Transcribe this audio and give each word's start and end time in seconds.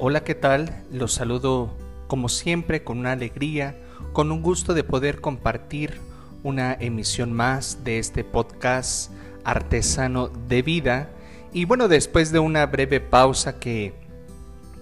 Hola, 0.00 0.22
¿qué 0.22 0.36
tal? 0.36 0.84
Los 0.92 1.14
saludo 1.14 1.74
como 2.06 2.28
siempre 2.28 2.84
con 2.84 3.00
una 3.00 3.10
alegría, 3.10 3.76
con 4.12 4.30
un 4.30 4.42
gusto 4.42 4.72
de 4.72 4.84
poder 4.84 5.20
compartir 5.20 5.98
una 6.44 6.72
emisión 6.72 7.32
más 7.32 7.82
de 7.82 7.98
este 7.98 8.22
podcast 8.22 9.10
artesano 9.42 10.28
de 10.28 10.62
vida. 10.62 11.10
Y 11.52 11.64
bueno, 11.64 11.88
después 11.88 12.30
de 12.30 12.38
una 12.38 12.64
breve 12.66 13.00
pausa 13.00 13.58
que, 13.58 13.92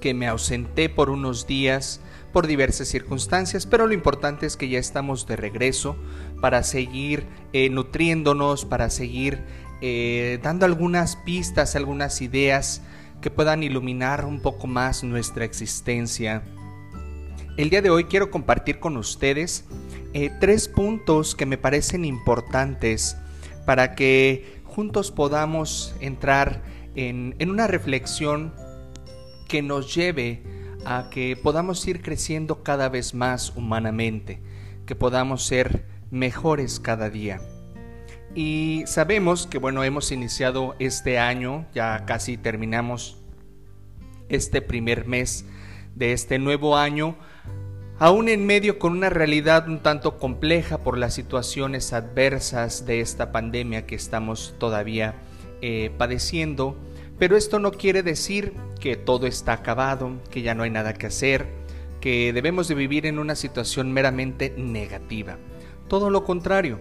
que 0.03 0.13
me 0.13 0.27
ausenté 0.27 0.91
por 0.91 1.09
unos 1.09 1.47
días 1.47 2.03
por 2.35 2.47
diversas 2.47 2.89
circunstancias, 2.89 3.65
pero 3.65 3.87
lo 3.87 3.95
importante 3.95 4.45
es 4.45 4.59
que 4.59 4.69
ya 4.69 4.79
estamos 4.79 5.27
de 5.27 5.37
regreso 5.37 5.97
para 6.43 6.63
seguir 6.63 7.27
eh, 7.55 7.71
nutriéndonos, 7.71 8.67
para 8.67 8.91
seguir 8.91 9.41
eh, 9.81 10.39
dando 10.43 10.67
algunas 10.67 11.17
pistas, 11.17 11.75
algunas 11.75 12.21
ideas 12.21 12.83
que 13.27 13.31
puedan 13.33 13.65
iluminar 13.65 14.25
un 14.25 14.39
poco 14.39 14.69
más 14.69 15.03
nuestra 15.03 15.45
existencia. 15.45 16.45
El 17.57 17.71
día 17.71 17.83
de 17.83 17.91
hoy 17.91 18.05
quiero 18.05 18.31
compartir 18.31 18.79
con 18.79 18.97
ustedes 18.97 19.65
eh, 20.15 20.31
tres 20.39 20.69
puntos 20.69 21.35
que 21.35 21.45
me 21.45 21.59
parecen 21.59 22.05
importantes 22.05 23.17
para 23.67 23.97
que 23.97 24.61
juntos 24.63 25.11
podamos 25.11 25.93
entrar 25.99 26.63
en, 26.95 27.35
en 27.41 27.51
una 27.51 27.67
reflexión 27.67 28.55
que 29.49 29.61
nos 29.61 29.93
lleve 29.93 30.45
a 30.85 31.11
que 31.11 31.37
podamos 31.37 31.85
ir 31.89 32.03
creciendo 32.03 32.63
cada 32.63 32.89
vez 32.89 33.13
más 33.13 33.57
humanamente, 33.57 34.41
que 34.87 34.95
podamos 34.95 35.43
ser 35.43 35.85
mejores 36.13 36.79
cada 36.79 37.11
día. 37.11 37.41
Y 38.37 38.85
sabemos 38.87 39.47
que 39.47 39.57
bueno, 39.57 39.83
hemos 39.83 40.13
iniciado 40.13 40.77
este 40.79 41.19
año, 41.19 41.65
ya 41.75 42.05
casi 42.05 42.37
terminamos 42.37 43.17
este 44.29 44.61
primer 44.61 45.07
mes 45.07 45.47
de 45.95 46.13
este 46.13 46.39
nuevo 46.39 46.77
año, 46.77 47.17
aún 47.99 48.29
en 48.29 48.45
medio 48.45 48.79
con 48.79 48.93
una 48.93 49.09
realidad 49.09 49.67
un 49.71 49.79
tanto 49.79 50.19
compleja 50.19 50.77
por 50.77 50.99
las 50.99 51.15
situaciones 51.15 51.95
adversas 51.95 52.85
de 52.85 53.01
esta 53.01 53.33
pandemia 53.33 53.87
que 53.87 53.95
estamos 53.95 54.55
todavía 54.59 55.15
eh, 55.63 55.91
padeciendo, 55.97 56.77
pero 57.19 57.39
esto 57.39 57.59
no 57.59 57.73
quiere 57.73 58.03
decir 58.03 58.53
que 58.79 58.97
todo 58.97 59.27
está 59.27 59.55
acabado, 59.55 60.11
que 60.31 60.43
ya 60.43 60.55
no 60.55 60.65
hay 60.65 60.71
nada 60.71 60.93
que 60.93 61.07
hacer, 61.07 61.47
que 62.03 62.35
debemos 62.35 62.69
de 62.69 62.75
vivir 62.75 63.07
en 63.07 63.19
una 63.19 63.35
situación 63.35 63.95
meramente 63.95 64.53
negativa. 64.59 65.39
Todo 65.89 66.11
lo 66.11 66.25
contrario, 66.25 66.81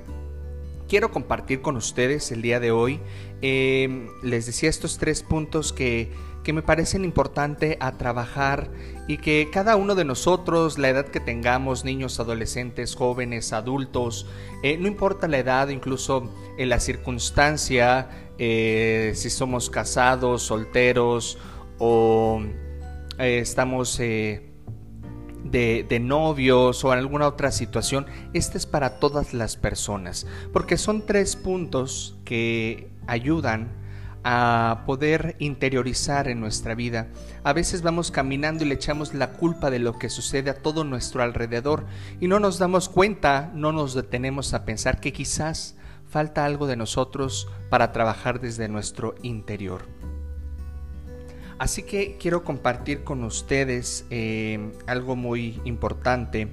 quiero 0.88 1.12
compartir 1.12 1.62
con 1.62 1.76
ustedes 1.78 2.32
el 2.32 2.42
día 2.42 2.60
de 2.60 2.72
hoy. 2.72 3.00
Eh, 3.42 4.08
les 4.24 4.46
decía 4.46 4.70
estos 4.70 4.98
tres 4.98 5.24
puntos 5.24 5.74
que, 5.74 6.12
que 6.44 6.54
me 6.54 6.62
parecen 6.62 7.06
importantes 7.06 7.78
a 7.80 7.98
trabajar 7.98 8.70
y 9.08 9.18
que 9.18 9.50
cada 9.52 9.76
uno 9.76 9.96
de 9.96 10.06
nosotros, 10.06 10.78
la 10.78 10.90
edad 10.90 11.06
que 11.06 11.20
tengamos, 11.20 11.86
niños, 11.86 12.20
adolescentes, 12.20 12.96
jóvenes, 12.96 13.54
adultos, 13.54 14.28
eh, 14.64 14.78
no 14.78 14.88
importa 14.88 15.28
la 15.28 15.40
edad, 15.40 15.70
incluso 15.70 16.32
en 16.58 16.70
la 16.70 16.80
circunstancia, 16.80 18.10
eh, 18.38 19.14
si 19.16 19.30
somos 19.30 19.70
casados, 19.70 20.44
solteros 20.44 21.38
o 21.78 22.42
estamos 23.18 24.00
de, 25.56 26.00
novios 26.02 26.84
o 26.84 26.92
alguna 26.92 27.28
otra 27.28 27.52
situación, 27.52 28.06
este 28.34 28.58
es 28.58 28.66
para 28.66 29.00
todas 29.00 29.34
las 29.34 29.56
personas, 29.56 30.28
porque 30.52 30.78
son 30.78 31.06
tres 31.06 31.38
puntos 31.38 32.18
que 32.26 32.90
ayudan 33.08 33.72
a 34.26 34.84
poder 34.86 35.36
interiorizar 35.40 36.28
en 36.28 36.42
nuestra 36.42 36.76
vida. 36.76 37.08
A 37.44 37.54
veces 37.54 37.84
vamos 37.84 38.12
caminando 38.12 38.66
y 38.66 38.68
le 38.68 38.76
echamos 38.76 39.14
la 39.14 39.34
culpa 39.34 39.70
de 39.70 39.80
lo 39.80 39.98
que 39.98 40.10
sucede 40.10 40.50
a 40.50 40.62
todo 40.62 40.84
nuestro 40.84 41.24
alrededor 41.24 41.86
y 42.20 42.28
no 42.28 42.40
nos 42.40 42.58
damos 42.58 42.90
cuenta, 42.90 43.52
no 43.54 43.72
nos 43.72 43.94
detenemos 43.94 44.54
a 44.54 44.66
pensar 44.66 45.00
que 45.00 45.14
quizás 45.14 45.78
falta 46.10 46.44
algo 46.44 46.68
de 46.68 46.76
nosotros 46.76 47.48
para 47.70 47.92
trabajar 47.94 48.42
desde 48.42 48.68
nuestro 48.68 49.16
interior. 49.22 49.84
Así 51.58 51.84
que 51.84 52.18
quiero 52.20 52.44
compartir 52.44 53.04
con 53.04 53.24
ustedes 53.24 54.06
eh, 54.10 54.60
algo 54.88 55.16
muy 55.16 55.62
importante, 55.64 56.50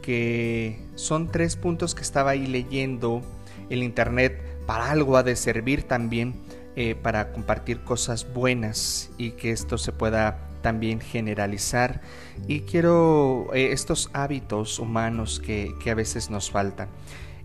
que 0.00 0.80
son 0.94 1.28
tres 1.28 1.56
puntos 1.56 1.94
que 1.94 2.02
estaba 2.02 2.30
ahí 2.30 2.46
leyendo. 2.46 3.20
El 3.68 3.82
Internet 3.82 4.42
para 4.66 4.90
algo 4.90 5.18
ha 5.18 5.22
de 5.22 5.36
servir 5.36 5.82
también 5.82 6.34
eh, 6.76 6.94
para 6.94 7.32
compartir 7.32 7.80
cosas 7.80 8.32
buenas 8.32 9.10
y 9.18 9.32
que 9.32 9.50
esto 9.50 9.76
se 9.76 9.92
pueda 9.92 10.48
también 10.62 11.00
generalizar. 11.00 12.00
Y 12.46 12.60
quiero 12.60 13.50
eh, 13.52 13.72
estos 13.72 14.08
hábitos 14.14 14.78
humanos 14.78 15.40
que, 15.40 15.74
que 15.82 15.90
a 15.90 15.94
veces 15.94 16.30
nos 16.30 16.50
faltan. 16.50 16.88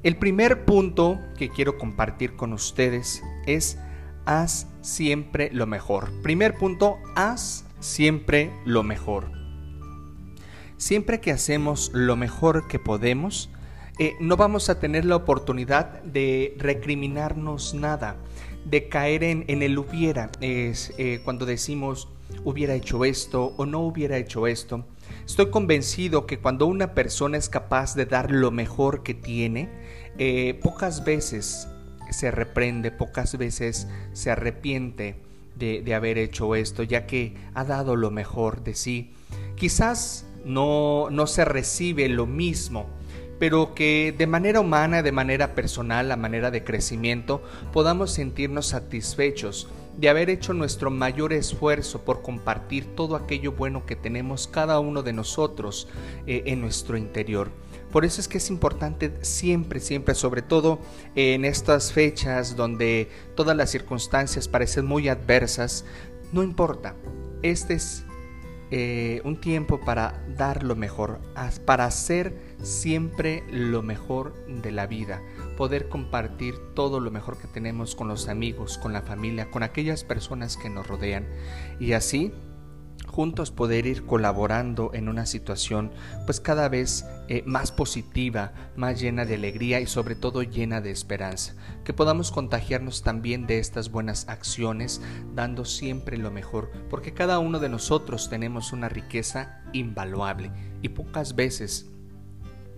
El 0.03 0.18
primer 0.18 0.64
punto 0.64 1.20
que 1.38 1.50
quiero 1.50 1.78
compartir 1.78 2.35
con 2.35 2.53
ustedes 2.53 3.22
es 3.46 3.78
haz 4.25 4.67
siempre 4.81 5.50
lo 5.51 5.67
mejor. 5.67 6.11
Primer 6.22 6.56
punto, 6.56 6.97
haz 7.16 7.66
siempre 7.79 8.51
lo 8.66 8.84
mejor. 8.84 9.31
Siempre 10.78 11.22
que 11.22 11.31
hacemos 11.31 11.91
lo 11.94 12.16
mejor 12.16 12.67
que 12.67 12.79
podemos, 12.79 13.50
eh, 14.00 14.16
no 14.19 14.38
vamos 14.38 14.69
a 14.69 14.79
tener 14.79 15.06
la 15.06 15.16
oportunidad 15.16 16.01
de 16.03 16.56
recriminarnos 16.57 17.73
nada, 17.73 18.17
de 18.66 18.89
caer 18.89 19.23
en, 19.23 19.61
el 19.61 19.78
hubiera, 19.78 20.31
es, 20.41 20.94
eh, 20.97 21.22
cuando 21.23 21.45
decimos 21.45 22.09
hubiera 22.44 22.73
hecho 22.73 23.05
esto 23.05 23.53
o 23.57 23.66
no 23.66 23.81
hubiera 23.81 24.17
hecho 24.17 24.47
esto. 24.47 24.85
Estoy 25.25 25.50
convencido 25.51 26.25
que 26.25 26.40
cuando 26.40 26.66
una 26.66 26.94
persona 26.94 27.38
es 27.38 27.50
capaz 27.50 27.95
de 27.95 28.05
dar 28.05 28.31
lo 28.31 28.51
mejor 28.51 29.03
que 29.03 29.13
tiene, 29.13 29.69
eh, 30.17 30.59
pocas 30.61 31.05
veces 31.05 31.67
se 32.13 32.31
reprende, 32.31 32.91
pocas 32.91 33.38
veces 33.38 33.88
se 34.13 34.31
arrepiente 34.31 35.16
de, 35.56 35.94
haber 35.94 36.18
hecho 36.18 36.56
esto, 36.56 36.84
ya 36.84 37.06
que 37.06 37.35
ha 37.53 37.63
dado 37.63 37.96
lo 37.96 38.12
mejor 38.12 38.63
de 38.63 38.75
sí. 38.75 39.13
Quizás 39.56 40.25
no, 40.46 41.09
no 41.09 41.28
se 41.28 41.46
recibe 41.46 42.09
lo 42.09 42.25
mismo, 42.25 42.88
pero 43.40 43.73
que 43.73 44.13
de 44.18 44.28
manera 44.28 44.59
humana, 44.59 45.03
de 45.03 45.12
manera 45.12 45.56
personal, 45.56 46.12
a 46.12 46.18
manera 46.18 46.52
de 46.52 46.63
crecimiento, 46.63 47.44
podamos 47.72 48.12
sentirnos 48.12 48.68
satisfechos 48.68 49.68
de 49.98 50.09
haber 50.09 50.30
hecho 50.30 50.54
nuestro 50.54 50.90
mayor 50.90 51.34
esfuerzo 51.34 52.02
por 52.02 52.22
compartir 52.22 52.96
todo 52.96 53.16
aquello 53.16 53.52
bueno 53.52 53.86
que 53.86 53.96
tenemos 53.96 54.48
cada 54.48 54.80
uno 54.80 55.04
de 55.04 55.14
nosotros 55.14 55.88
eh, 56.26 56.44
en 56.48 56.62
nuestro 56.62 56.98
interior. 56.98 57.50
Por 57.92 58.06
eso 58.06 58.20
es 58.22 58.28
que 58.28 58.40
es 58.40 58.50
importante 58.50 59.14
siempre, 59.22 59.80
siempre, 59.80 60.16
sobre 60.16 60.42
todo 60.42 60.80
en 61.14 61.46
estas 61.46 61.92
fechas 61.92 62.56
donde 62.56 63.08
todas 63.36 63.56
las 63.56 63.70
circunstancias 63.70 64.48
parecen 64.48 64.86
muy 64.86 65.09
adversas, 65.09 65.86
no 66.32 66.42
importa, 66.42 66.96
este 67.44 67.76
es 67.76 68.03
eh, 68.72 69.22
un 69.24 69.40
tiempo 69.40 69.80
para 69.80 70.26
dar 70.36 70.64
lo 70.64 70.76
mejor, 70.76 71.20
para 71.66 71.86
hacer 71.86 72.36
siempre 72.64 73.44
lo 73.52 73.84
mejor 73.84 74.34
de 74.48 74.72
la 74.72 74.88
vida, 74.88 75.22
poder 75.56 75.90
compartir 75.90 76.56
todo 76.75 77.00
lo 77.00 77.12
mejor 77.12 77.38
que 77.38 77.47
tenemos 77.47 77.96
con 77.96 78.08
los 78.08 78.28
amigos, 78.28 78.78
con 78.78 78.94
la 78.94 79.02
familia, 79.02 79.52
con 79.52 79.64
aquellas 79.64 80.03
personas 80.03 80.58
que 80.58 80.69
nos 80.69 80.88
rodean 80.88 81.28
y 81.80 81.94
así 81.94 82.31
juntos 83.14 83.52
poder 83.52 83.86
ir 83.86 84.06
colaborando 84.06 84.91
en 84.94 85.08
una 85.08 85.25
situación 85.25 85.91
pues 86.25 86.40
cada 86.40 86.68
vez 86.68 87.06
eh, 87.28 87.44
más 87.46 87.72
positiva, 87.72 88.53
más 88.75 89.00
llena 89.00 89.25
de 89.25 89.36
alegría 89.36 89.80
y 89.80 89.88
sobre 89.88 90.16
todo 90.16 90.41
llena 90.41 90.81
de 90.81 90.91
esperanza. 90.91 91.56
Que 91.84 91.94
podamos 91.94 92.31
contagiarnos 92.31 93.03
también 93.03 93.46
de 93.46 93.59
estas 93.59 93.91
buenas 93.91 94.28
acciones, 94.30 95.02
dando 95.35 95.64
siempre 95.64 96.17
lo 96.17 96.32
mejor, 96.32 96.72
porque 96.90 97.14
cada 97.14 97.40
uno 97.40 97.59
de 97.59 97.70
nosotros 97.70 98.29
tenemos 98.29 98.73
una 98.73 98.90
riqueza 98.90 99.61
invaluable 99.73 100.52
y 100.82 100.90
pocas 100.90 101.35
veces 101.35 101.91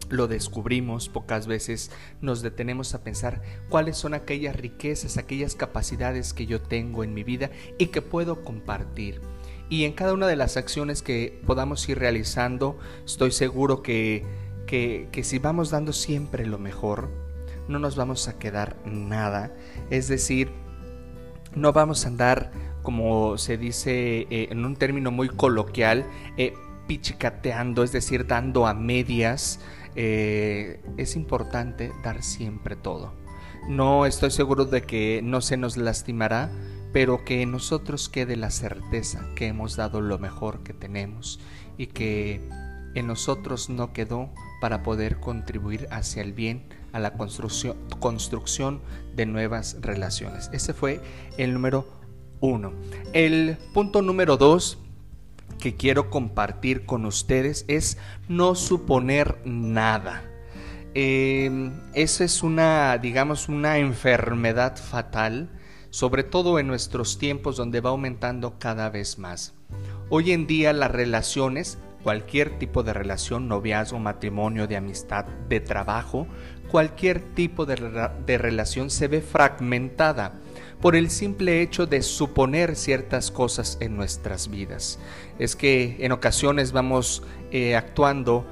lo 0.10 0.28
descubrimos, 0.28 1.10
pocas 1.10 1.48
veces 1.48 1.92
nos 2.22 2.42
detenemos 2.42 2.94
a 2.94 3.04
pensar 3.04 3.42
cuáles 3.70 3.98
son 3.98 4.14
aquellas 4.14 4.56
riquezas, 4.56 5.18
aquellas 5.18 5.56
capacidades 5.56 6.34
que 6.34 6.46
yo 6.46 6.62
tengo 6.62 7.04
en 7.04 7.14
mi 7.14 7.24
vida 7.24 7.50
y 7.78 7.88
que 7.88 8.02
puedo 8.02 8.44
compartir 8.44 9.22
y 9.70 9.86
en 9.86 9.94
cada 9.94 10.14
una 10.14 10.28
de 10.28 10.36
las 10.36 10.58
acciones 10.58 11.02
que 11.02 11.42
podamos 11.46 11.88
ir 11.90 11.98
realizando, 11.98 12.78
estoy 13.04 13.32
seguro 13.32 13.82
que, 13.82 14.24
que, 14.68 15.24
si 15.24 15.40
vamos 15.40 15.72
dando 15.72 15.92
siempre 15.92 16.46
lo 16.46 16.60
mejor, 16.60 17.10
no 17.68 17.80
nos 17.80 17.96
vamos 17.96 18.28
a 18.28 18.38
quedar 18.38 18.76
nada. 18.86 19.56
Es 19.90 20.08
decir, 20.08 20.52
no 21.56 21.74
vamos 21.74 22.06
a 22.06 22.10
andar, 22.10 22.52
como 22.84 23.40
se 23.40 23.58
dice 23.58 24.28
eh, 24.30 24.50
en 24.52 24.66
un 24.66 24.76
término 24.76 25.10
muy 25.10 25.30
coloquial, 25.30 26.06
eh, 26.38 26.54
pichicateando, 26.88 27.84
es 27.84 27.92
decir, 27.92 28.28
dando 28.28 28.68
a 28.68 28.76
medias. 28.76 29.60
Eh, 29.96 30.82
es 30.98 31.16
importante 31.16 31.92
dar 32.04 32.24
siempre 32.24 32.76
todo. 32.76 33.14
No 33.68 34.06
estoy 34.06 34.32
seguro 34.32 34.66
de 34.66 34.84
que 34.84 35.22
no 35.24 35.42
se 35.42 35.58
nos 35.58 35.78
lastimará, 35.78 36.52
pero 36.94 37.26
que 37.26 37.42
en 37.42 37.52
nosotros 37.52 38.10
quede 38.10 38.36
la 38.36 38.52
certeza 38.52 39.28
que 39.36 39.48
hemos 39.48 39.76
dado 39.76 40.02
lo 40.02 40.20
mejor 40.20 40.64
que 40.64 40.74
tenemos 40.74 41.40
y 41.78 41.88
que 41.88 42.48
en 42.94 43.08
nosotros 43.08 43.70
no 43.70 43.92
quedó 43.92 44.30
para 44.62 44.84
poder 44.84 45.20
contribuir 45.20 45.88
hacia 45.92 46.22
el 46.22 46.34
bien, 46.34 46.64
a 46.94 47.00
la 47.00 47.14
construcción, 47.14 47.76
construcción 48.00 48.82
de 49.16 49.26
nuevas 49.26 49.78
relaciones. 49.82 50.50
Ese 50.54 50.74
fue 50.74 51.02
el 51.38 51.54
número 51.54 51.86
uno. 52.40 52.74
El 53.14 53.58
punto 53.74 54.02
número 54.02 54.38
dos 54.38 54.78
que 55.60 55.76
quiero 55.76 56.10
compartir 56.10 56.86
con 56.86 57.06
ustedes 57.06 57.66
es 57.68 57.98
no 58.28 58.56
suponer 58.56 59.40
nada. 59.46 60.24
Eh, 60.94 61.72
esa 61.94 62.24
es 62.24 62.44
una, 62.44 62.98
digamos, 62.98 63.50
una 63.50 63.78
enfermedad 63.80 64.78
fatal, 64.78 65.50
sobre 65.90 66.24
todo 66.24 66.60
en 66.60 66.68
nuestros 66.68 67.18
tiempos 67.18 67.58
donde 67.58 67.82
va 67.82 67.90
aumentando 67.90 68.60
cada 68.60 68.90
vez 68.90 69.18
más. 69.18 69.54
Hoy 70.10 70.32
en 70.32 70.48
día 70.48 70.72
las 70.72 70.92
relaciones, 70.92 71.78
cualquier 72.04 72.60
tipo 72.60 72.84
de 72.84 72.94
relación, 72.94 73.48
noviazgo, 73.48 74.00
matrimonio, 74.00 74.68
de 74.68 74.78
amistad, 74.78 75.26
de 75.50 75.60
trabajo, 75.60 76.28
cualquier 76.70 77.22
tipo 77.34 77.66
de 77.66 78.38
relación 78.38 78.90
se 78.90 79.08
ve 79.08 79.22
fragmentada 79.22 80.34
por 80.82 80.96
el 80.96 81.10
simple 81.10 81.62
hecho 81.62 81.86
de 81.86 82.02
suponer 82.02 82.76
ciertas 82.76 83.32
cosas 83.32 83.78
en 83.80 83.96
nuestras 83.96 84.50
vidas. 84.50 85.00
Es 85.40 85.56
que 85.56 85.98
en 86.00 86.12
ocasiones 86.12 86.72
vamos 86.72 87.24
eh, 87.52 87.76
actuando 87.76 88.46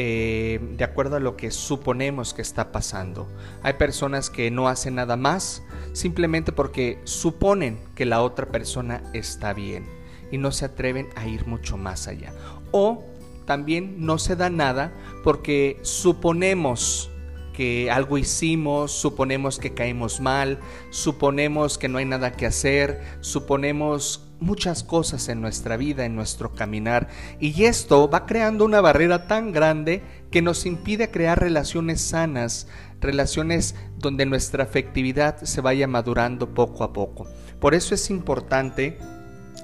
eh, 0.00 0.60
de 0.76 0.84
acuerdo 0.84 1.16
a 1.16 1.20
lo 1.20 1.36
que 1.36 1.50
suponemos 1.50 2.32
que 2.32 2.42
está 2.42 2.70
pasando. 2.70 3.28
Hay 3.62 3.72
personas 3.74 4.30
que 4.30 4.50
no 4.50 4.68
hacen 4.68 4.94
nada 4.94 5.16
más 5.16 5.64
simplemente 5.92 6.52
porque 6.52 7.00
suponen 7.02 7.80
que 7.96 8.04
la 8.04 8.22
otra 8.22 8.46
persona 8.46 9.02
está 9.12 9.52
bien 9.52 9.86
y 10.30 10.38
no 10.38 10.52
se 10.52 10.66
atreven 10.66 11.08
a 11.16 11.26
ir 11.26 11.46
mucho 11.46 11.76
más 11.76 12.06
allá. 12.06 12.32
O 12.70 13.04
también 13.44 14.04
no 14.04 14.18
se 14.18 14.36
da 14.36 14.50
nada 14.50 14.92
porque 15.24 15.78
suponemos 15.82 17.10
que 17.58 17.90
algo 17.90 18.18
hicimos, 18.18 18.92
suponemos 18.92 19.58
que 19.58 19.74
caímos 19.74 20.20
mal, 20.20 20.60
suponemos 20.90 21.76
que 21.76 21.88
no 21.88 21.98
hay 21.98 22.04
nada 22.04 22.30
que 22.30 22.46
hacer, 22.46 23.00
suponemos 23.20 24.28
muchas 24.38 24.84
cosas 24.84 25.28
en 25.28 25.40
nuestra 25.40 25.76
vida, 25.76 26.04
en 26.04 26.14
nuestro 26.14 26.52
caminar, 26.52 27.08
y 27.40 27.64
esto 27.64 28.08
va 28.08 28.26
creando 28.26 28.64
una 28.64 28.80
barrera 28.80 29.26
tan 29.26 29.50
grande 29.50 30.02
que 30.30 30.40
nos 30.40 30.66
impide 30.66 31.10
crear 31.10 31.40
relaciones 31.40 32.00
sanas, 32.00 32.68
relaciones 33.00 33.74
donde 33.98 34.24
nuestra 34.24 34.62
afectividad 34.62 35.42
se 35.42 35.60
vaya 35.60 35.88
madurando 35.88 36.54
poco 36.54 36.84
a 36.84 36.92
poco. 36.92 37.26
Por 37.58 37.74
eso 37.74 37.92
es 37.92 38.08
importante 38.08 38.98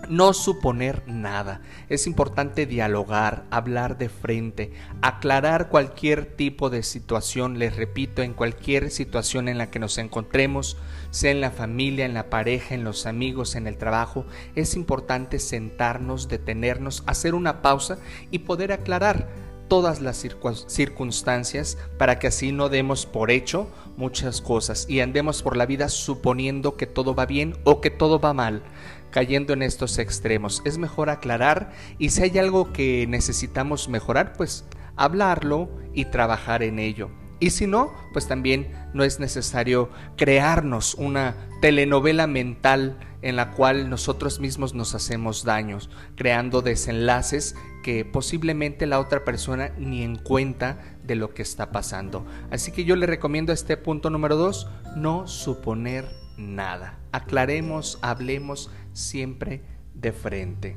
no 0.09 0.33
suponer 0.33 1.03
nada. 1.07 1.61
Es 1.89 2.07
importante 2.07 2.67
dialogar, 2.67 3.45
hablar 3.51 3.99
de 3.99 4.09
frente, 4.09 4.73
aclarar 5.03 5.69
cualquier 5.69 6.27
tipo 6.27 6.71
de 6.71 6.83
situación, 6.83 7.59
les 7.59 7.77
repito, 7.77 8.23
en 8.23 8.35
cualquier 8.35 8.91
situación 8.91 9.49
en 9.49 9.59
la 9.59 9.71
que 9.71 9.79
nos 9.79 9.99
encontremos, 9.99 10.77
sea 11.11 11.31
en 11.31 11.41
la 11.41 11.51
familia, 11.51 12.05
en 12.05 12.15
la 12.15 12.31
pareja, 12.31 12.75
en 12.75 12.85
los 12.85 13.07
amigos, 13.07 13.55
en 13.55 13.67
el 13.67 13.79
trabajo, 13.79 14.27
es 14.55 14.75
importante 14.75 15.39
sentarnos, 15.39 16.29
detenernos, 16.29 17.03
hacer 17.07 17.35
una 17.35 17.63
pausa 17.63 17.99
y 18.31 18.41
poder 18.41 18.73
aclarar 18.73 19.29
todas 19.69 20.01
las 20.01 20.25
circunstancias 20.67 21.79
para 21.99 22.19
que 22.19 22.29
así 22.29 22.53
no 22.53 22.69
demos 22.69 23.07
por 23.07 23.31
hecho 23.31 23.69
muchas 23.97 24.41
cosas 24.41 24.87
y 24.89 25.01
andemos 25.01 25.43
por 25.43 25.57
la 25.57 25.67
vida 25.67 25.89
suponiendo 25.89 26.77
que 26.77 26.87
todo 26.87 27.15
va 27.15 27.27
bien 27.27 27.57
o 27.65 27.81
que 27.81 27.91
todo 27.91 28.21
va 28.21 28.33
mal 28.33 28.63
cayendo 29.11 29.53
en 29.53 29.63
estos 29.63 29.99
extremos. 29.99 30.61
Es 30.65 30.77
mejor 30.77 31.09
aclarar 31.09 31.73
y 31.99 32.11
si 32.11 32.23
hay 32.23 32.37
algo 32.39 32.73
que 32.73 33.07
necesitamos 33.07 33.89
mejorar, 33.89 34.33
pues 34.33 34.65
hablarlo 34.97 35.71
y 35.93 36.07
trabajar 36.07 36.65
en 36.65 36.81
ello. 36.81 37.11
Y 37.39 37.51
si 37.51 37.67
no, 37.67 37.93
pues 38.13 38.27
también 38.27 38.73
no 38.93 39.05
es 39.05 39.21
necesario 39.21 39.91
crearnos 40.17 40.95
una 40.95 41.37
telenovela 41.61 42.27
mental 42.27 42.99
en 43.25 43.37
la 43.37 43.53
cual 43.53 43.89
nosotros 43.89 44.39
mismos 44.39 44.75
nos 44.75 44.95
hacemos 44.95 45.45
daños, 45.45 45.89
creando 46.15 46.61
desenlaces 46.61 47.57
que 47.83 48.05
posiblemente 48.05 48.87
la 48.87 49.01
otra 49.01 49.25
persona 49.25 49.73
ni 49.79 50.03
en 50.03 50.17
cuenta 50.17 50.79
de 51.03 51.15
lo 51.15 51.33
que 51.33 51.41
está 51.41 51.73
pasando. 51.73 52.27
Así 52.51 52.71
que 52.71 52.85
yo 52.85 52.97
le 52.97 53.07
recomiendo 53.07 53.55
este 53.55 53.79
punto 53.79 54.11
número 54.11 54.37
dos, 54.37 54.69
no 54.95 55.27
suponer 55.27 56.05
nada. 56.37 56.99
Aclaremos, 57.13 57.99
hablemos 58.03 58.71
siempre 58.93 59.63
de 59.95 60.13
frente. 60.13 60.77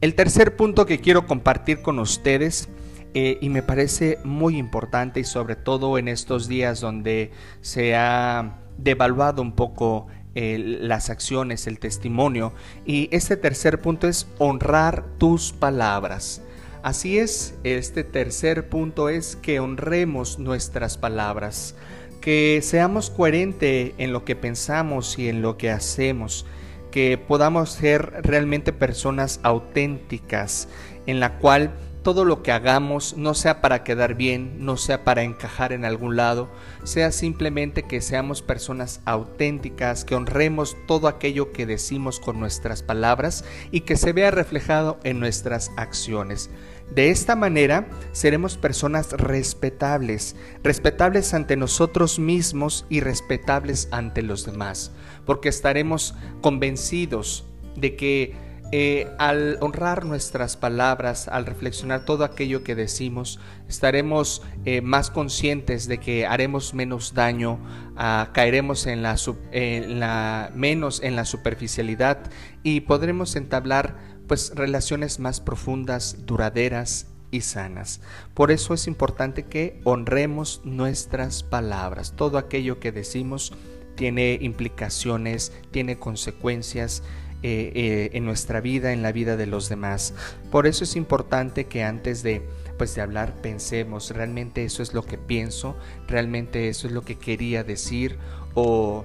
El 0.00 0.14
tercer 0.14 0.56
punto 0.56 0.86
que 0.86 0.98
quiero 0.98 1.26
compartir 1.26 1.82
con 1.82 1.98
ustedes 1.98 2.70
eh, 3.12 3.36
y 3.42 3.50
me 3.50 3.62
parece 3.62 4.18
muy 4.24 4.56
importante 4.56 5.20
y 5.20 5.24
sobre 5.24 5.56
todo 5.56 5.98
en 5.98 6.08
estos 6.08 6.48
días 6.48 6.80
donde 6.80 7.32
se 7.60 7.94
ha 7.96 8.60
devaluado 8.78 9.42
un 9.42 9.52
poco 9.52 10.06
las 10.34 11.10
acciones, 11.10 11.66
el 11.66 11.78
testimonio. 11.78 12.52
Y 12.84 13.08
este 13.12 13.36
tercer 13.36 13.80
punto 13.80 14.08
es 14.08 14.26
honrar 14.38 15.04
tus 15.18 15.52
palabras. 15.52 16.42
Así 16.82 17.18
es, 17.18 17.54
este 17.62 18.04
tercer 18.04 18.68
punto 18.68 19.08
es 19.08 19.36
que 19.36 19.60
honremos 19.60 20.38
nuestras 20.38 20.96
palabras 20.96 21.74
que 22.20 22.60
seamos 22.62 23.10
coherentes 23.10 23.92
en 23.98 24.12
lo 24.12 24.24
que 24.24 24.36
pensamos 24.36 25.18
y 25.18 25.28
en 25.28 25.42
lo 25.42 25.56
que 25.56 25.70
hacemos, 25.70 26.46
que 26.90 27.18
podamos 27.18 27.70
ser 27.70 28.12
realmente 28.22 28.72
personas 28.72 29.40
auténticas, 29.42 30.68
en 31.06 31.18
la 31.20 31.38
cual 31.38 31.72
todo 32.02 32.24
lo 32.24 32.42
que 32.42 32.52
hagamos 32.52 33.16
no 33.16 33.34
sea 33.34 33.60
para 33.60 33.84
quedar 33.84 34.14
bien, 34.14 34.64
no 34.64 34.76
sea 34.76 35.04
para 35.04 35.22
encajar 35.22 35.72
en 35.72 35.84
algún 35.84 36.16
lado, 36.16 36.48
sea 36.82 37.12
simplemente 37.12 37.82
que 37.82 38.00
seamos 38.00 38.42
personas 38.42 39.00
auténticas, 39.04 40.04
que 40.04 40.14
honremos 40.14 40.76
todo 40.86 41.08
aquello 41.08 41.52
que 41.52 41.66
decimos 41.66 42.18
con 42.18 42.40
nuestras 42.40 42.82
palabras 42.82 43.44
y 43.70 43.82
que 43.82 43.96
se 43.96 44.12
vea 44.12 44.30
reflejado 44.30 44.98
en 45.04 45.20
nuestras 45.20 45.70
acciones. 45.76 46.50
De 46.94 47.10
esta 47.10 47.36
manera 47.36 47.86
seremos 48.12 48.56
personas 48.56 49.12
respetables, 49.12 50.34
respetables 50.62 51.34
ante 51.34 51.56
nosotros 51.56 52.18
mismos 52.18 52.86
y 52.88 53.00
respetables 53.00 53.88
ante 53.92 54.22
los 54.22 54.44
demás, 54.44 54.90
porque 55.26 55.48
estaremos 55.48 56.14
convencidos 56.40 57.44
de 57.76 57.94
que 57.94 58.49
eh, 58.72 59.10
al 59.18 59.58
honrar 59.60 60.04
nuestras 60.04 60.56
palabras, 60.56 61.26
al 61.26 61.44
reflexionar 61.44 62.04
todo 62.04 62.24
aquello 62.24 62.62
que 62.62 62.76
decimos, 62.76 63.40
estaremos 63.68 64.42
eh, 64.64 64.80
más 64.80 65.10
conscientes 65.10 65.88
de 65.88 65.98
que 65.98 66.24
haremos 66.24 66.72
menos 66.72 67.14
daño, 67.14 67.58
ah, 67.96 68.30
caeremos 68.32 68.86
en 68.86 69.02
la, 69.02 69.16
en 69.50 69.98
la, 69.98 70.52
menos 70.54 71.02
en 71.02 71.16
la 71.16 71.24
superficialidad 71.24 72.30
y 72.62 72.82
podremos 72.82 73.34
entablar 73.34 73.96
pues 74.28 74.52
relaciones 74.54 75.18
más 75.18 75.40
profundas, 75.40 76.24
duraderas 76.24 77.08
y 77.32 77.40
sanas. 77.40 78.00
Por 78.34 78.52
eso 78.52 78.74
es 78.74 78.86
importante 78.86 79.46
que 79.46 79.80
honremos 79.82 80.60
nuestras 80.64 81.42
palabras. 81.42 82.14
Todo 82.14 82.38
aquello 82.38 82.78
que 82.78 82.92
decimos 82.92 83.52
tiene 83.96 84.38
implicaciones, 84.40 85.52
tiene 85.72 85.98
consecuencias 85.98 87.02
eh, 87.42 87.72
eh, 87.74 88.10
en 88.12 88.24
nuestra 88.24 88.60
vida, 88.60 88.92
en 88.92 89.02
la 89.02 89.12
vida 89.12 89.36
de 89.36 89.46
los 89.46 89.68
demás. 89.68 90.14
Por 90.50 90.66
eso 90.66 90.84
es 90.84 90.96
importante 90.96 91.64
que 91.64 91.84
antes 91.84 92.22
de 92.22 92.42
pues 92.76 92.94
de 92.94 93.02
hablar 93.02 93.34
pensemos, 93.42 94.10
realmente 94.10 94.64
eso 94.64 94.82
es 94.82 94.94
lo 94.94 95.04
que 95.04 95.18
pienso, 95.18 95.76
realmente 96.08 96.68
eso 96.68 96.86
es 96.86 96.94
lo 96.94 97.02
que 97.02 97.16
quería 97.16 97.62
decir 97.62 98.16
o 98.54 99.04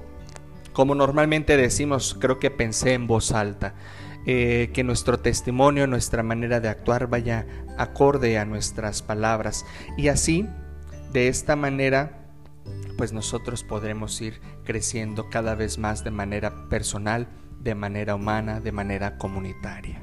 como 0.71 0.95
normalmente 0.95 1.55
decimos, 1.55 2.17
creo 2.19 2.39
que 2.39 2.51
pensé 2.51 2.93
en 2.93 3.07
voz 3.07 3.31
alta. 3.31 3.75
Eh, 4.27 4.71
que 4.73 4.83
nuestro 4.83 5.19
testimonio, 5.19 5.85
nuestra 5.85 6.23
manera 6.23 6.59
de 6.59 6.67
actuar 6.67 7.07
vaya 7.07 7.45
acorde 7.77 8.39
a 8.39 8.45
nuestras 8.45 9.03
palabras. 9.03 9.65
Y 9.97 10.07
así, 10.07 10.47
de 11.13 11.27
esta 11.27 11.55
manera, 11.55 12.25
pues 12.97 13.13
nosotros 13.13 13.63
podremos 13.63 14.19
ir 14.21 14.41
creciendo 14.63 15.29
cada 15.29 15.53
vez 15.53 15.77
más 15.77 16.03
de 16.03 16.09
manera 16.09 16.67
personal, 16.69 17.27
de 17.65 17.75
manera 17.75 18.15
humana, 18.15 18.61
de 18.61 18.71
manera 18.71 19.17
comunitaria. 19.17 20.01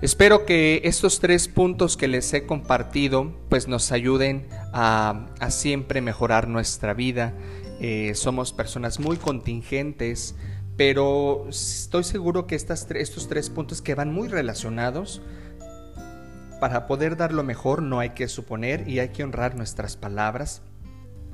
Espero 0.00 0.46
que 0.46 0.80
estos 0.84 1.18
tres 1.18 1.48
puntos 1.48 1.96
que 1.96 2.06
les 2.06 2.32
he 2.32 2.46
compartido 2.46 3.34
pues 3.48 3.66
nos 3.66 3.90
ayuden 3.90 4.46
a, 4.72 5.26
siempre 5.50 6.00
mejorar 6.00 6.46
nuestra 6.46 6.94
vida. 6.94 7.34
Eh, 7.80 8.12
somos 8.14 8.52
personas 8.52 9.00
muy 9.00 9.16
contingentes, 9.16 10.36
pero 10.76 11.46
estoy 11.48 12.04
seguro 12.04 12.46
que 12.46 12.54
estos 12.54 13.28
tres 13.28 13.50
puntos 13.50 13.82
que 13.82 13.96
van 13.96 14.12
muy 14.12 14.28
relacionados, 14.28 15.20
para 16.60 16.86
poder 16.86 17.16
dar 17.16 17.32
lo 17.32 17.42
mejor 17.42 17.82
no 17.82 17.98
hay 17.98 18.10
que 18.10 18.28
suponer 18.28 18.88
y 18.88 19.00
hay 19.00 19.08
que 19.08 19.24
honrar 19.24 19.56
nuestras 19.56 19.96
palabras 19.96 20.62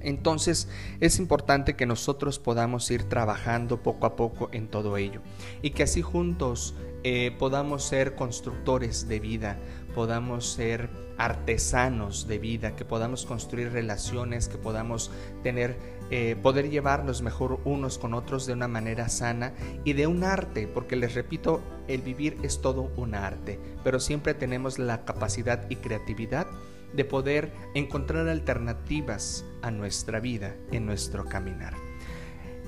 Entonces 0.05 0.69
es 1.01 1.19
importante 1.19 1.75
que 1.75 1.87
nosotros 1.87 2.39
podamos 2.39 2.91
ir 2.91 3.05
trabajando 3.05 3.83
poco 3.83 4.07
a 4.07 4.17
poco 4.17 4.49
en 4.53 4.69
todo 4.69 4.97
ello 4.97 5.21
y 5.63 5.71
que 5.71 5.83
así 5.83 6.03
juntos 6.03 6.75
eh, 7.03 7.35
podamos 7.39 7.85
ser 7.85 8.15
constructores 8.15 9.09
de 9.09 9.21
vida, 9.21 9.59
podamos 9.95 10.47
ser 10.47 10.89
artesanos 11.19 12.27
de 12.27 12.39
vida, 12.39 12.75
que 12.77 12.85
podamos 12.85 13.27
construir 13.27 13.73
relaciones, 13.73 14.49
que 14.49 14.59
podamos 14.59 15.11
tener, 15.43 15.77
eh, 16.11 16.37
poder 16.43 16.71
llevarnos 16.71 17.23
mejor 17.23 17.61
unos 17.65 17.99
con 17.99 18.15
otros 18.15 18.47
de 18.47 18.53
una 18.53 18.69
manera 18.69 19.09
sana 19.09 19.53
y 19.85 19.93
de 19.93 20.07
un 20.07 20.25
arte, 20.25 20.67
porque 20.67 20.97
les 20.97 21.15
repito, 21.15 21.61
el 21.89 22.03
vivir 22.03 22.39
es 22.43 22.61
todo 22.61 22.91
un 22.97 23.15
arte, 23.15 23.61
pero 23.85 24.01
siempre 24.01 24.35
tenemos 24.35 24.79
la 24.79 25.05
capacidad 25.05 25.69
y 25.69 25.77
creatividad 25.77 26.47
de 26.95 27.05
poder 27.05 27.53
encontrar 27.75 28.29
alternativas 28.29 29.45
a 29.63 29.71
nuestra 29.71 30.21
vida 30.21 30.55
en 30.73 30.87
nuestro 30.87 31.25
caminar. 31.25 31.75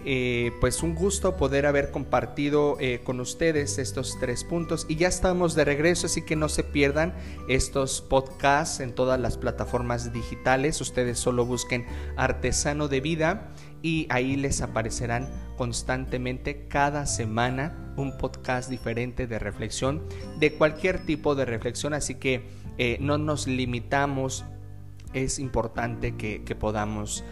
Eh, 0.09 0.53
pues 0.61 0.85
un 0.85 0.95
gusto 0.95 1.37
poder 1.37 1.67
haber 1.67 1.91
compartido 1.91 2.77
eh, 2.79 3.01
con 3.03 3.19
ustedes 3.19 3.77
estos 3.79 4.17
tres 4.21 4.45
puntos 4.45 4.87
y 4.89 4.95
ya 4.95 5.09
estamos 5.09 5.57
de 5.57 5.65
regreso 5.65 6.07
así 6.07 6.23
que 6.23 6.37
no 6.37 6.49
se 6.49 6.63
pierdan 6.63 7.13
estos 7.49 8.03
podcasts 8.03 8.79
en 8.79 8.95
todas 8.95 9.19
las 9.19 9.37
plataformas 9.37 10.13
digitales 10.13 10.81
ustedes 10.81 11.19
solo 11.19 11.45
busquen 11.45 11.87
artesano 12.17 12.87
de 12.87 13.01
vida 13.01 13.53
y 13.83 14.07
ahí 14.09 14.37
les 14.37 14.63
aparecerán 14.63 15.29
constantemente 15.57 16.69
cada 16.69 17.07
semana 17.07 17.93
un 17.97 18.17
podcast 18.17 18.71
diferente 18.71 19.27
de 19.27 19.41
reflexión 19.41 20.07
de 20.39 20.53
cualquier 20.53 21.05
tipo 21.05 21.35
de 21.35 21.47
reflexión 21.47 21.95
así 21.95 22.15
que 22.15 22.45
eh, 22.79 22.99
no 23.01 23.19
nos 23.19 23.47
limitamos 23.47 24.45
es 25.13 25.39
importante 25.39 26.17
que, 26.17 26.41
podamos 26.59 27.25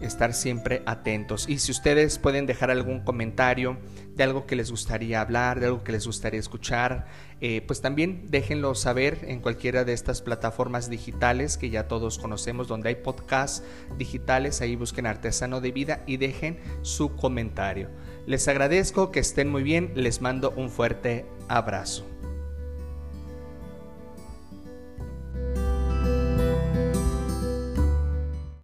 estar 0.00 0.34
siempre 0.34 0.82
atentos. 0.86 1.48
Y 1.48 1.58
si 1.58 1.72
ustedes 1.72 2.18
pueden 2.18 2.46
dejar 2.46 2.70
algún 2.70 3.00
comentario 3.00 3.78
de 4.14 4.24
algo 4.24 4.46
que 4.46 4.56
les 4.56 4.70
gustaría 4.70 5.20
hablar, 5.20 5.60
de 5.60 5.66
algo 5.66 5.82
que 5.82 5.92
les 5.92 6.06
gustaría 6.06 6.38
escuchar, 6.38 7.06
eh, 7.40 7.62
pues 7.66 7.80
también 7.80 8.26
déjenlo 8.30 8.74
saber 8.74 9.18
en 9.22 9.40
cualquiera 9.40 9.84
de 9.84 9.92
estas 9.92 10.22
plataformas 10.22 10.88
digitales 10.88 11.56
que 11.56 11.70
ya 11.70 11.88
todos 11.88 12.18
conocemos, 12.18 12.68
donde 12.68 12.90
hay 12.90 12.94
podcasts 12.96 13.64
digitales, 13.98 14.60
ahí 14.60 14.76
busquen 14.76 15.06
Artesano 15.06 15.60
de 15.60 15.72
Vida 15.72 16.02
y 16.06 16.16
dejen 16.16 16.58
su 16.82 17.16
comentario. 17.16 17.90
Les 18.26 18.46
agradezco 18.48 19.10
que 19.10 19.20
estén 19.20 19.50
muy 19.50 19.62
bien, 19.62 19.92
les 19.94 20.20
mando 20.20 20.52
un 20.56 20.70
fuerte 20.70 21.26
abrazo. 21.48 22.13